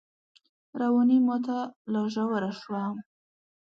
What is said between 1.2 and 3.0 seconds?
ماته لا ژوره شوه